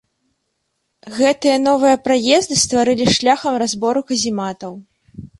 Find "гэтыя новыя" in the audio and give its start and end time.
1.17-1.97